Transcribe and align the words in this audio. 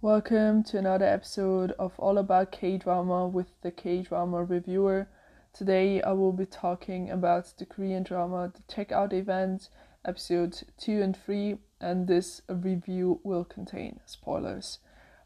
Welcome 0.00 0.62
to 0.64 0.78
another 0.78 1.06
episode 1.06 1.72
of 1.72 1.98
All 1.98 2.18
About 2.18 2.52
K 2.52 2.76
Drama 2.78 3.26
with 3.26 3.48
the 3.62 3.72
K 3.72 4.02
Drama 4.02 4.44
Reviewer. 4.44 5.08
Today 5.52 6.00
I 6.02 6.12
will 6.12 6.30
be 6.32 6.46
talking 6.46 7.10
about 7.10 7.52
the 7.58 7.66
Korean 7.66 8.04
drama 8.04 8.52
The 8.54 8.62
Checkout 8.72 9.12
Event, 9.12 9.70
episodes 10.04 10.62
2 10.78 11.02
and 11.02 11.16
3, 11.16 11.56
and 11.80 12.06
this 12.06 12.42
review 12.48 13.18
will 13.24 13.42
contain 13.44 13.98
spoilers. 14.06 14.78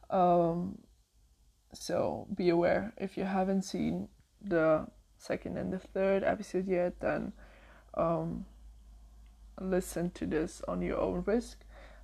Um, 0.09 0.79
so 1.75 2.27
be 2.35 2.49
aware 2.49 2.95
if 2.97 3.19
you 3.19 3.25
haven't 3.25 3.67
seen 3.67 4.09
the 4.41 4.87
second 5.19 5.59
and 5.59 5.71
the 5.71 5.81
third 5.81 6.25
episode 6.25 6.67
yet, 6.67 6.99
then 7.01 7.35
um, 7.93 8.47
listen 9.61 10.13
to 10.13 10.25
this 10.25 10.63
on 10.67 10.81
your 10.81 10.99
own 10.99 11.25
risk. 11.27 11.59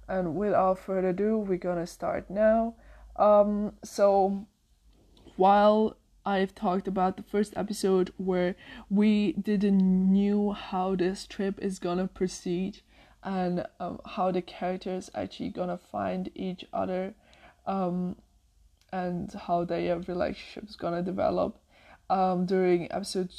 And 0.09 0.35
without 0.35 0.79
further 0.79 1.09
ado, 1.09 1.39
we're 1.39 1.59
gonna 1.59 1.87
start 1.87 2.31
now. 2.31 2.75
Um, 3.17 3.75
so 3.85 4.47
while 5.37 5.97
I've 6.25 6.55
talked 6.55 6.87
about 6.87 7.17
the 7.17 7.23
first 7.23 7.55
episode 7.57 8.13
where 8.17 8.55
we 8.91 9.33
didn't 9.33 9.79
knew 9.79 10.53
how 10.53 10.95
this 10.95 11.27
trip 11.27 11.59
is 11.61 11.79
gonna 11.79 12.07
proceed 12.07 12.81
and 13.23 13.67
um, 13.81 14.01
how 14.05 14.31
the 14.31 14.43
characters 14.43 15.11
actually 15.15 15.51
gonna 15.51 15.79
find 15.79 16.31
each 16.35 16.65
other 16.73 17.15
um, 17.67 18.17
and 18.93 19.33
how 19.33 19.65
their 19.65 19.99
relationship 20.01 20.69
is 20.69 20.77
gonna 20.77 21.03
develop 21.03 21.59
um, 22.11 22.47
during 22.47 22.91
episode 22.93 23.31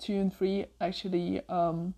two 0.00 0.14
and 0.14 0.34
three 0.34 0.66
actually 0.80 1.40
um, 1.48 1.94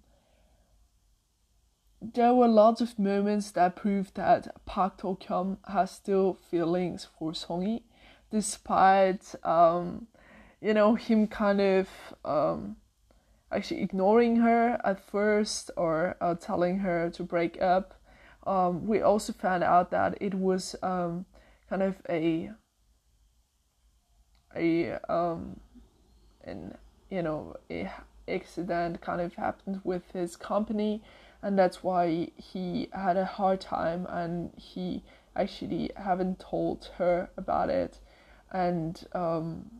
there 2.03 2.35
were 2.35 2.49
lots 2.49 2.81
of 2.81 2.99
moments 2.99 3.53
that 3.53 3.77
proved 3.77 4.17
that 4.17 4.65
Park 4.67 4.99
To 4.99 5.17
Kyum 5.21 5.59
has 5.69 5.91
still 5.93 6.35
feelings 6.35 7.07
for 7.19 7.33
Songi, 7.33 7.83
despite 8.31 9.35
um, 9.45 10.09
you 10.61 10.75
know 10.75 10.95
him 10.97 11.29
kind 11.29 11.61
of 11.61 11.89
um, 12.25 12.77
actually 13.53 13.83
ignoring 13.83 14.37
her 14.37 14.81
at 14.85 15.05
first 15.05 15.71
or 15.77 16.17
uh, 16.21 16.35
telling 16.35 16.79
her 16.79 17.11
to 17.11 17.23
break 17.23 17.61
up. 17.63 17.95
Um, 18.45 18.87
we 18.89 19.01
also 19.01 19.33
found 19.33 19.63
out 19.63 19.93
that 19.93 20.19
it 20.21 20.35
was 20.35 20.75
um, 20.83 21.27
kind 21.69 21.83
of 21.83 22.03
a 22.09 22.51
a 24.57 24.95
um, 25.09 25.61
an 26.43 26.77
you 27.11 27.23
know 27.23 27.55
a 27.71 27.91
accident 28.29 29.01
kind 29.01 29.21
of 29.21 29.35
happened 29.35 29.81
with 29.85 30.03
his 30.13 30.37
company 30.37 31.03
and 31.43 31.59
that's 31.59 31.83
why 31.83 32.29
he 32.37 32.89
had 32.93 33.17
a 33.17 33.25
hard 33.25 33.61
time 33.61 34.07
and 34.09 34.53
he 34.57 35.03
actually 35.35 35.91
haven't 35.97 36.39
told 36.39 36.91
her 36.99 37.31
about 37.37 37.69
it. 37.71 37.99
And 38.53 39.05
um, 39.13 39.71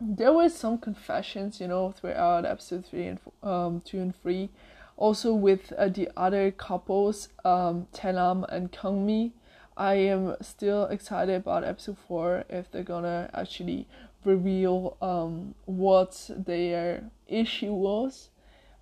there 0.00 0.32
were 0.32 0.48
some 0.48 0.78
confessions 0.78 1.60
you 1.60 1.68
know 1.68 1.92
throughout 1.92 2.44
episode 2.44 2.84
3 2.86 3.06
and 3.06 3.18
um, 3.42 3.82
2 3.84 4.00
and 4.00 4.16
3 4.22 4.50
also 4.96 5.32
with 5.32 5.72
uh, 5.72 5.88
the 5.88 6.08
other 6.16 6.50
couples 6.50 7.28
um, 7.44 7.86
Taenam 7.92 8.44
and 8.48 8.72
Kangmi 8.72 9.32
I 9.76 9.94
am 9.94 10.36
still 10.40 10.84
excited 10.86 11.34
about 11.34 11.64
episode 11.64 11.98
4 12.06 12.44
if 12.48 12.70
they're 12.70 12.82
gonna 12.82 13.30
actually 13.32 13.88
reveal 14.24 14.96
um, 15.02 15.54
what 15.64 16.30
their 16.30 17.10
issue 17.26 17.72
was. 17.72 18.30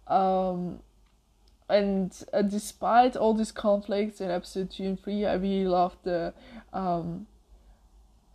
Um, 0.06 0.80
and 1.68 2.12
uh, 2.32 2.42
despite 2.42 3.16
all 3.16 3.34
these 3.34 3.52
conflicts 3.52 4.20
in 4.20 4.30
episode 4.30 4.70
two 4.70 4.84
and 4.84 5.00
three, 5.00 5.24
I 5.24 5.34
really 5.34 5.66
loved 5.66 5.98
the 6.04 6.34
um, 6.72 7.26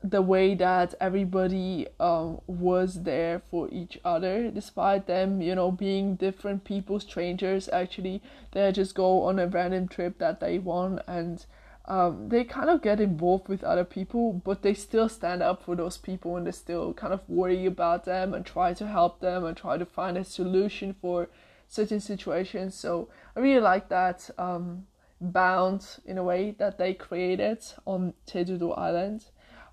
the 0.03 0.21
way 0.21 0.53
that 0.55 0.93
everybody 1.01 1.87
um, 1.99 2.39
was 2.47 3.03
there 3.03 3.41
for 3.49 3.67
each 3.71 3.97
other, 4.05 4.49
despite 4.51 5.07
them, 5.07 5.41
you 5.41 5.55
know, 5.55 5.71
being 5.71 6.15
different 6.15 6.63
people, 6.63 6.99
strangers. 6.99 7.67
Actually, 7.69 8.21
they 8.51 8.71
just 8.71 8.95
go 8.95 9.23
on 9.23 9.39
a 9.39 9.47
random 9.47 9.87
trip 9.87 10.19
that 10.19 10.39
they 10.39 10.59
want, 10.59 11.01
and 11.07 11.45
um, 11.85 12.29
they 12.29 12.43
kind 12.43 12.69
of 12.69 12.81
get 12.81 12.99
involved 12.99 13.47
with 13.47 13.63
other 13.63 13.85
people, 13.85 14.33
but 14.33 14.61
they 14.61 14.73
still 14.73 15.09
stand 15.09 15.41
up 15.41 15.63
for 15.63 15.75
those 15.75 15.97
people, 15.97 16.35
and 16.37 16.45
they 16.45 16.51
still 16.51 16.93
kind 16.93 17.13
of 17.13 17.27
worry 17.27 17.65
about 17.65 18.05
them 18.05 18.33
and 18.33 18.45
try 18.45 18.73
to 18.73 18.87
help 18.87 19.19
them 19.19 19.43
and 19.45 19.57
try 19.57 19.77
to 19.77 19.85
find 19.85 20.17
a 20.17 20.23
solution 20.23 20.95
for 21.01 21.27
certain 21.67 21.99
situations. 21.99 22.75
So 22.75 23.09
I 23.35 23.39
really 23.39 23.61
like 23.61 23.89
that 23.89 24.29
um, 24.37 24.87
bound 25.19 25.99
in 26.05 26.17
a 26.17 26.23
way 26.23 26.55
that 26.59 26.77
they 26.77 26.93
created 26.93 27.63
on 27.85 28.13
Jeju-do 28.27 28.71
Island. 28.71 29.25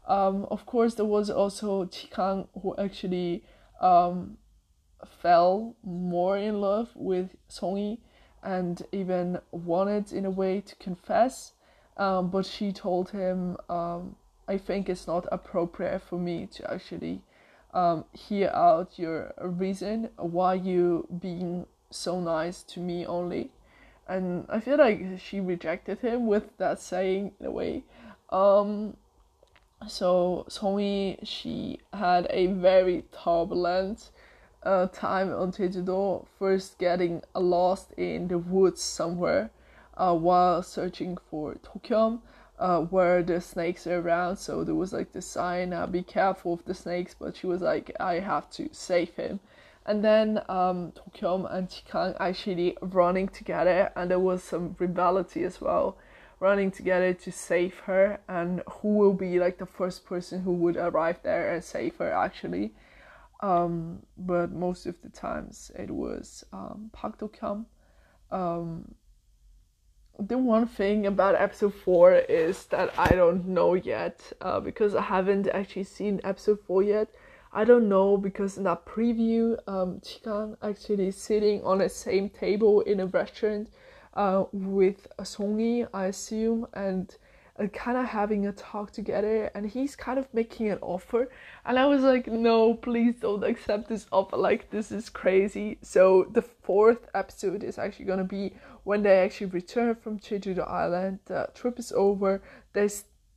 Um, 0.07 0.47
of 0.51 0.67
course, 0.67 0.95
there 0.95 1.05
was 1.07 1.31
also 1.31 1.85
Chikang 1.87 2.49
who 2.61 2.75
actually 2.77 3.45
um, 3.81 4.37
fell 5.23 5.77
more 5.83 6.37
in 6.37 6.61
love 6.61 6.91
with 6.95 7.31
Songi 7.49 7.99
and 8.43 8.83
even 8.93 9.39
wanted 9.51 10.13
in 10.13 10.27
a 10.27 10.31
way 10.31 10.61
to 10.61 10.77
confess. 10.77 11.53
Um, 11.97 12.29
but 12.29 12.45
she 12.45 12.73
told 12.73 13.11
him, 13.11 13.57
um, 13.69 14.17
I 14.47 14.59
think 14.59 14.89
it's 14.89 15.07
not 15.07 15.27
appropriate 15.33 16.03
for 16.03 16.19
me 16.19 16.47
to 16.53 16.71
actually 16.71 17.23
um, 17.73 18.05
hear 18.13 18.51
out 18.51 18.99
your 18.99 19.33
reason 19.41 20.11
why 20.17 20.55
you 20.55 21.09
being 21.21 21.67
so 21.91 22.21
nice 22.21 22.63
to 22.63 22.81
me 22.81 23.07
only. 23.07 23.51
And 24.07 24.47
I 24.49 24.61
feel 24.61 24.79
like 24.79 25.03
she 25.19 25.41
rejected 25.41 26.01
him 26.01 26.27
with 26.27 26.57
that 26.59 26.81
saying 26.81 27.33
in 27.41 27.47
a 27.47 27.51
way. 27.51 27.85
Um, 28.31 28.97
so 29.89 30.47
Songi, 30.49 31.19
she 31.23 31.81
had 31.93 32.27
a 32.31 32.47
very 32.47 33.05
turbulent 33.13 34.11
uh, 34.63 34.87
time 34.89 35.33
on 35.33 35.53
Jeju-do, 35.53 36.27
first 36.39 36.79
getting 36.79 37.23
lost 37.35 37.93
in 37.93 38.29
the 38.29 38.39
woods 38.39 38.83
somewhere 38.83 39.51
uh, 39.97 40.15
while 40.15 40.63
searching 40.63 41.17
for 41.31 41.55
To 41.55 41.79
Kyum, 41.81 42.21
uh, 42.59 42.81
where 42.81 43.23
the 43.23 43.41
snakes 43.41 43.87
are 43.87 44.01
around. 44.01 44.37
So 44.37 44.65
there 44.65 44.75
was 44.75 44.93
like 44.93 45.13
the 45.13 45.23
sign, 45.23 45.73
uh, 45.73 45.87
be 45.87 46.03
careful 46.03 46.55
of 46.55 46.65
the 46.65 46.75
snakes, 46.75 47.15
but 47.19 47.37
she 47.37 47.47
was 47.47 47.61
like, 47.61 47.91
I 48.01 48.21
have 48.21 48.51
to 48.53 48.69
save 48.73 49.15
him 49.15 49.41
and 49.87 50.05
then 50.05 50.41
um, 50.49 50.93
To 50.93 51.03
Kyum 51.11 51.53
and 51.53 51.69
Chikang 51.69 52.17
actually 52.19 52.77
running 52.81 53.29
together, 53.29 53.93
and 53.95 54.11
there 54.11 54.19
was 54.19 54.43
some 54.43 54.77
rivalry 54.79 55.45
as 55.45 55.61
well, 55.61 55.99
running 56.41 56.71
together 56.71 57.13
to 57.13 57.31
save 57.31 57.79
her, 57.81 58.21
and 58.29 58.63
who 58.69 58.97
will 58.97 59.13
be 59.13 59.39
like 59.39 59.59
the 59.59 59.67
first 59.67 60.07
person 60.07 60.43
who 60.43 60.53
would 60.55 60.77
arrive 60.77 61.21
there 61.23 61.53
and 61.53 61.63
save 61.63 61.97
her 61.97 62.13
actually. 62.13 62.73
Um, 63.41 64.07
but 64.17 64.53
most 64.53 64.87
of 64.87 64.95
the 65.03 65.11
times 65.11 65.71
it 65.79 65.91
was 65.91 66.45
um, 66.53 66.91
Park 66.93 67.19
To 67.19 67.29
Kyum. 67.29 67.67
Um, 68.31 68.95
the 70.19 70.39
one 70.39 70.67
thing 70.67 71.07
about 71.07 71.35
episode 71.35 71.75
4 71.75 72.15
is 72.15 72.67
that 72.67 72.97
I 72.99 73.09
don't 73.11 73.47
know 73.49 73.75
yet 73.75 74.33
uh, 74.41 74.61
because 74.61 74.95
I 74.95 75.03
haven't 75.03 75.49
actually 75.49 75.85
seen 75.85 76.21
episode 76.25 76.61
4 76.67 76.83
yet 76.85 77.09
I 77.57 77.63
don't 77.63 77.89
know 77.89 78.17
because 78.17 78.59
in 78.59 78.65
that 78.65 78.85
preview, 78.85 79.57
um, 79.69 80.01
Chikang 80.01 80.57
actually 80.61 81.13
sitting 81.13 81.63
on 81.63 81.79
the 81.79 81.89
same 81.89 82.29
table 82.29 82.81
in 82.81 82.99
a 82.99 83.07
restaurant 83.07 83.71
uh, 84.15 84.45
with 84.53 85.07
Songi, 85.21 85.87
I 85.95 86.07
assume, 86.07 86.67
and 86.75 87.17
uh, 87.57 87.69
kind 87.69 87.97
of 87.97 88.07
having 88.07 88.49
a 88.49 88.53
talk 88.53 88.91
together. 88.91 89.53
And 89.55 89.71
he's 89.71 89.95
kind 89.95 90.19
of 90.19 90.27
making 90.35 90.69
an 90.69 90.79
offer, 90.83 91.31
and 91.65 91.79
I 91.79 91.87
was 91.87 92.03
like, 92.03 92.27
no, 92.27 92.75
please 92.75 93.15
don't 93.21 93.45
accept 93.45 93.89
this 93.89 94.07
offer. 94.11 94.37
Like 94.37 94.71
this 94.71 94.91
is 94.91 95.09
crazy. 95.09 95.79
So 95.81 96.27
the 96.33 96.43
fourth 96.43 97.07
episode 97.15 97.63
is 97.63 97.79
actually 97.79 98.07
gonna 98.07 98.25
be 98.25 98.55
when 98.83 99.05
they 99.05 99.19
actually 99.19 99.47
return 99.47 99.95
from 99.95 100.19
Jeju 100.19 100.69
Island. 100.69 101.21
The 101.27 101.49
trip 101.55 101.79
is 101.79 101.93
over. 101.93 102.43
They 102.73 102.89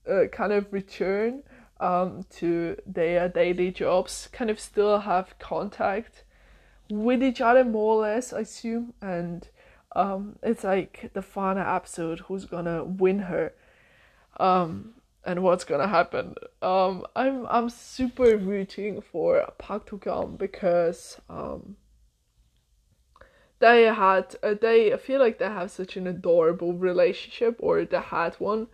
uh, 0.09 0.25
kind 0.31 0.53
of 0.53 0.73
return 0.73 1.43
um, 1.79 2.25
to 2.37 2.77
their 2.85 3.29
daily 3.29 3.71
jobs 3.71 4.29
kind 4.31 4.49
of 4.49 4.59
still 4.59 4.99
have 4.99 5.37
contact 5.39 6.23
with 6.89 7.21
each 7.21 7.41
other 7.41 7.63
more 7.63 7.95
or 7.95 8.01
less, 8.01 8.33
I 8.33 8.41
assume. 8.41 8.93
And 9.01 9.47
um, 9.95 10.37
it's 10.43 10.63
like 10.63 11.11
the 11.13 11.21
final 11.21 11.67
episode 11.67 12.19
who's 12.21 12.45
gonna 12.45 12.83
win 12.83 13.19
her 13.19 13.53
um, 14.39 14.93
and 15.25 15.43
what's 15.43 15.63
gonna 15.63 15.87
happen. 15.87 16.35
Um, 16.61 17.05
I'm 17.15 17.45
I'm 17.47 17.69
super 17.69 18.37
rooting 18.37 19.01
for 19.01 19.45
Park 19.57 19.87
To 19.87 19.97
Kyum 19.97 20.37
because 20.37 21.19
um, 21.29 21.77
they 23.59 23.83
had 23.83 24.35
uh, 24.43 24.53
they 24.59 24.95
feel 24.97 25.19
like 25.19 25.39
they 25.39 25.45
have 25.45 25.71
such 25.71 25.97
an 25.97 26.07
adorable 26.07 26.73
relationship 26.73 27.57
or 27.59 27.83
they 27.83 27.99
had 27.99 28.35
one 28.35 28.67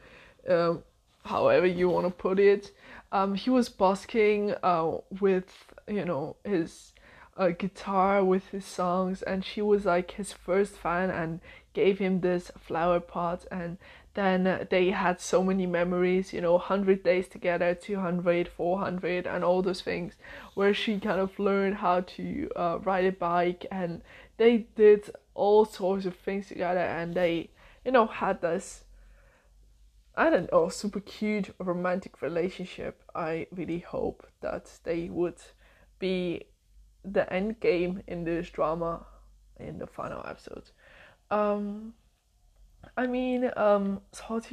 um, 0.49 0.83
however 1.25 1.65
you 1.65 1.89
want 1.89 2.05
to 2.05 2.11
put 2.11 2.39
it 2.39 2.71
um, 3.13 3.35
he 3.35 3.49
was 3.49 3.69
busking 3.69 4.55
uh, 4.63 4.97
with 5.21 5.71
you 5.87 6.03
know 6.03 6.35
his 6.43 6.93
a 7.37 7.51
guitar 7.51 8.23
with 8.23 8.47
his 8.49 8.65
songs 8.65 9.21
and 9.23 9.43
she 9.43 9.61
was 9.61 9.85
like 9.85 10.11
his 10.11 10.33
first 10.33 10.73
fan 10.73 11.09
and 11.09 11.39
gave 11.73 11.97
him 11.97 12.21
this 12.21 12.51
flower 12.59 12.99
pot 12.99 13.45
and 13.49 13.77
then 14.13 14.67
they 14.69 14.91
had 14.91 15.19
so 15.19 15.43
many 15.43 15.65
memories 15.65 16.31
you 16.31 16.39
know 16.39 16.53
100 16.53 17.03
days 17.03 17.27
together 17.27 17.73
200 17.73 18.47
400 18.47 19.25
and 19.25 19.43
all 19.43 19.63
those 19.63 19.81
things 19.81 20.13
where 20.53 20.73
she 20.73 20.99
kind 20.99 21.19
of 21.19 21.39
learned 21.39 21.75
how 21.75 22.01
to 22.01 22.49
uh, 22.55 22.77
ride 22.83 23.05
a 23.05 23.11
bike 23.11 23.65
and 23.71 24.01
they 24.37 24.67
did 24.75 25.09
all 25.33 25.65
sorts 25.65 26.05
of 26.05 26.15
things 26.15 26.47
together 26.47 26.79
and 26.79 27.15
they 27.15 27.49
you 27.83 27.91
know 27.91 28.05
had 28.05 28.41
this 28.41 28.82
I 30.15 30.29
don't 30.29 30.51
know, 30.51 30.69
super 30.69 30.99
cute 30.99 31.53
romantic 31.59 32.21
relationship. 32.21 33.01
I 33.15 33.47
really 33.51 33.79
hope 33.79 34.27
that 34.41 34.69
they 34.83 35.09
would 35.09 35.41
be 35.97 36.43
the 37.03 37.31
end 37.33 37.59
game 37.59 38.03
in 38.07 38.23
this 38.23 38.49
drama 38.49 39.05
in 39.59 39.79
the 39.79 39.87
final 39.87 40.23
episode. 40.25 40.69
Um, 41.31 41.93
I 42.95 43.07
mean, 43.07 43.51
um, 43.57 44.01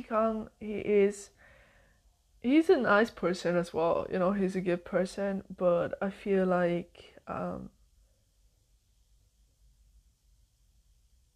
Kang, 0.08 0.48
he 0.60 0.78
is 0.78 1.30
he's 2.40 2.70
a 2.70 2.76
nice 2.76 3.10
person 3.10 3.56
as 3.56 3.74
well. 3.74 4.06
You 4.10 4.18
know, 4.18 4.32
he's 4.32 4.56
a 4.56 4.60
good 4.62 4.84
person, 4.84 5.42
but 5.54 5.94
I 6.00 6.08
feel 6.08 6.46
like 6.46 7.16
um, 7.28 7.70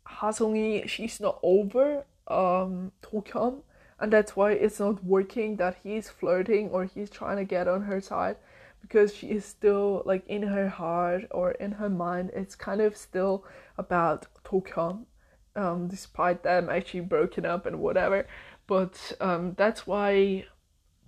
Hasongi, 0.09 0.89
she's 0.89 1.21
not 1.21 1.39
over 1.43 2.05
um 2.27 2.93
Tokyum 3.03 3.61
and 4.05 4.13
that's 4.13 4.37
why 4.37 4.53
it's 4.53 4.81
not 4.81 5.03
working 5.03 5.57
that 5.57 5.79
he's 5.83 6.11
flirting 6.11 6.69
or 6.69 6.85
he's 6.85 7.09
trying 7.09 7.39
to 7.39 7.45
get 7.45 7.67
on 7.67 7.81
her 7.85 8.03
side 8.03 8.37
because 8.83 9.15
she 9.15 9.29
is 9.29 9.47
still 9.47 10.03
like 10.05 10.23
in 10.27 10.43
her 10.43 10.69
heart 10.69 11.25
or 11.31 11.53
in 11.53 11.73
her 11.73 11.89
mind 11.89 12.31
it's 12.35 12.55
kind 12.55 12.83
of 12.83 12.95
still 12.99 13.47
about 13.79 14.27
Tokyum 14.45 15.07
um, 15.57 15.89
despite 15.89 16.43
them 16.43 16.69
actually 16.69 17.01
broken 17.01 17.47
up 17.47 17.65
and 17.65 17.81
whatever. 17.81 18.27
But 18.67 19.15
um, 19.23 19.55
that's 19.57 19.87
why 19.87 20.45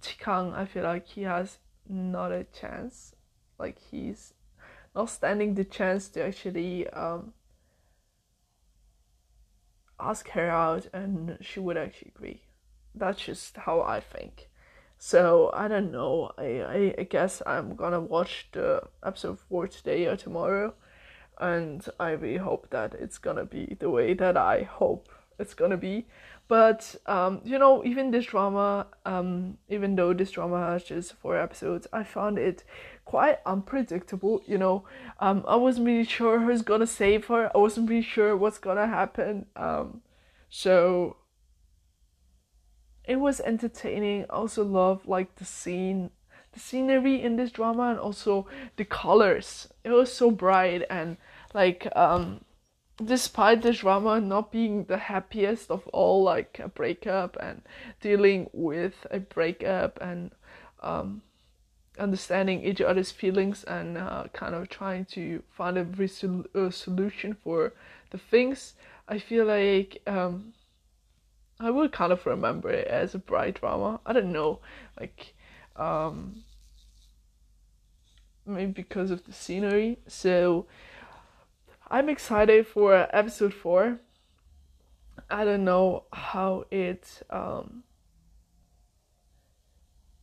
Chikang 0.00 0.54
I 0.54 0.64
feel 0.64 0.84
like 0.84 1.06
he 1.06 1.24
has 1.24 1.58
not 1.86 2.32
a 2.32 2.44
chance. 2.44 3.14
Like 3.58 3.76
he's 3.90 4.32
not 4.94 5.10
standing 5.10 5.52
the 5.54 5.64
chance 5.64 6.08
to 6.08 6.24
actually 6.24 6.88
um, 6.88 7.34
ask 10.00 10.30
her 10.30 10.48
out 10.48 10.86
and 10.94 11.36
she 11.42 11.60
would 11.60 11.76
actually 11.76 12.12
agree 12.16 12.40
that's 12.96 13.22
just 13.22 13.56
how 13.56 13.82
I 13.82 14.00
think. 14.00 14.48
So 14.98 15.50
I 15.52 15.68
don't 15.68 15.92
know. 15.92 16.32
I, 16.38 16.44
I, 16.44 16.94
I 16.98 17.02
guess 17.04 17.42
I'm 17.46 17.76
gonna 17.76 18.00
watch 18.00 18.48
the 18.52 18.82
episode 19.04 19.38
four 19.38 19.68
today 19.68 20.06
or 20.06 20.16
tomorrow, 20.16 20.74
and 21.38 21.86
I 22.00 22.10
really 22.10 22.38
hope 22.38 22.70
that 22.70 22.94
it's 22.94 23.18
gonna 23.18 23.44
be 23.44 23.76
the 23.78 23.90
way 23.90 24.14
that 24.14 24.36
I 24.36 24.62
hope 24.62 25.08
it's 25.38 25.54
gonna 25.54 25.76
be. 25.76 26.06
But 26.48 26.94
um, 27.06 27.40
you 27.44 27.58
know, 27.58 27.84
even 27.84 28.10
this 28.10 28.26
drama, 28.26 28.86
um, 29.04 29.58
even 29.68 29.96
though 29.96 30.14
this 30.14 30.30
drama 30.30 30.60
has 30.60 30.84
just 30.84 31.14
four 31.14 31.36
episodes, 31.36 31.86
I 31.92 32.04
found 32.04 32.38
it 32.38 32.64
quite 33.04 33.38
unpredictable. 33.44 34.42
You 34.46 34.58
know, 34.58 34.84
um, 35.20 35.44
I 35.46 35.56
wasn't 35.56 35.86
really 35.88 36.04
sure 36.04 36.40
who's 36.40 36.62
gonna 36.62 36.86
save 36.86 37.26
her. 37.26 37.50
I 37.54 37.58
wasn't 37.58 37.90
really 37.90 38.02
sure 38.02 38.36
what's 38.36 38.58
gonna 38.58 38.86
happen. 38.86 39.46
Um, 39.56 40.02
so 40.48 41.16
it 43.06 43.16
was 43.16 43.40
entertaining. 43.40 44.24
I 44.24 44.34
also 44.34 44.64
love 44.64 45.06
like 45.06 45.36
the 45.36 45.44
scene, 45.44 46.10
the 46.52 46.60
scenery 46.60 47.22
in 47.22 47.36
this 47.36 47.50
drama, 47.50 47.90
and 47.90 47.98
also 47.98 48.46
the 48.76 48.84
colors. 48.84 49.68
It 49.84 49.90
was 49.90 50.12
so 50.12 50.30
bright 50.30 50.82
and 50.90 51.16
like 51.54 51.86
um, 51.96 52.40
despite 53.04 53.62
this 53.62 53.78
drama 53.78 54.20
not 54.20 54.50
being 54.50 54.84
the 54.84 54.96
happiest 54.96 55.70
of 55.70 55.86
all, 55.88 56.22
like 56.22 56.58
a 56.62 56.68
breakup 56.68 57.36
and 57.40 57.62
dealing 58.00 58.48
with 58.52 59.06
a 59.10 59.20
breakup 59.20 59.98
and 60.00 60.32
um, 60.82 61.22
understanding 61.98 62.62
each 62.64 62.80
other's 62.80 63.10
feelings 63.10 63.64
and 63.64 63.98
uh, 63.98 64.24
kind 64.32 64.54
of 64.54 64.68
trying 64.68 65.04
to 65.04 65.42
find 65.50 65.78
a, 65.78 65.84
resol- 65.84 66.54
a 66.54 66.72
solution 66.72 67.36
for 67.42 67.72
the 68.10 68.18
things. 68.18 68.74
I 69.08 69.18
feel 69.18 69.44
like 69.44 70.02
um, 70.06 70.52
I 71.58 71.70
will 71.70 71.88
kind 71.88 72.12
of 72.12 72.26
remember 72.26 72.70
it 72.70 72.86
as 72.86 73.14
a 73.14 73.18
bright 73.18 73.60
drama. 73.60 74.00
I 74.04 74.12
don't 74.12 74.32
know, 74.32 74.60
like, 75.00 75.34
um, 75.74 76.42
maybe 78.44 78.72
because 78.72 79.10
of 79.10 79.24
the 79.24 79.32
scenery. 79.32 79.98
So 80.06 80.66
I'm 81.90 82.08
excited 82.08 82.66
for 82.66 83.08
episode 83.10 83.54
four. 83.54 84.00
I 85.30 85.44
don't 85.44 85.64
know 85.64 86.04
how 86.12 86.64
it 86.70 87.22
um, 87.30 87.84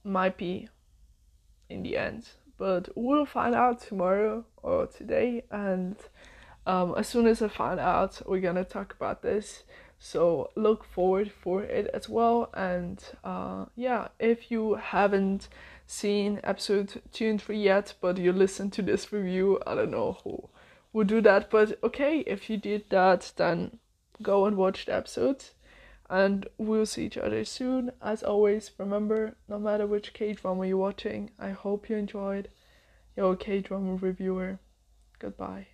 might 0.03 0.37
be 0.37 0.69
in 1.69 1.83
the 1.83 1.97
end, 1.97 2.29
but 2.57 2.89
we'll 2.95 3.25
find 3.25 3.55
out 3.55 3.81
tomorrow 3.81 4.45
or 4.61 4.85
today. 4.85 5.43
And 5.49 5.95
um, 6.67 6.93
as 6.95 7.07
soon 7.07 7.25
as 7.25 7.41
I 7.41 7.47
find 7.47 7.79
out, 7.79 8.21
we're 8.27 8.39
gonna 8.39 8.63
talk 8.63 8.93
about 8.93 9.23
this 9.23 9.63
so 10.03 10.49
look 10.55 10.83
forward 10.83 11.31
for 11.31 11.63
it 11.63 11.87
as 11.93 12.09
well. 12.09 12.49
And 12.53 13.01
uh, 13.23 13.65
yeah 13.75 14.09
if 14.19 14.51
you 14.51 14.75
haven't 14.75 15.47
seen 15.87 16.41
episode 16.43 17.01
2 17.13 17.29
and 17.29 17.41
3 17.41 17.57
yet 17.57 17.93
but 18.01 18.17
you 18.17 18.31
listen 18.31 18.71
to 18.71 18.81
this 18.81 19.11
review 19.11 19.59
i 19.67 19.75
don't 19.75 19.91
know 19.91 20.17
who 20.23 20.49
would 20.93 21.07
do 21.07 21.19
that 21.19 21.51
but 21.51 21.77
okay 21.83 22.19
if 22.19 22.49
you 22.49 22.55
did 22.55 22.89
that 22.89 23.33
then 23.35 23.79
go 24.21 24.45
and 24.45 24.57
watch 24.57 24.85
the 24.85 24.93
episode. 24.93 25.43
And 26.09 26.47
we'll 26.57 26.85
see 26.85 27.05
each 27.05 27.17
other 27.17 27.43
soon. 27.45 27.91
As 28.01 28.23
always 28.23 28.71
remember 28.77 29.35
no 29.47 29.57
matter 29.57 29.87
which 29.87 30.13
k-drama 30.13 30.67
you're 30.67 30.77
watching 30.77 31.31
i 31.39 31.49
hope 31.51 31.89
you 31.89 31.95
enjoyed. 31.95 32.49
Your 33.15 33.35
k-drama 33.35 33.95
reviewer 33.95 34.59
goodbye 35.19 35.67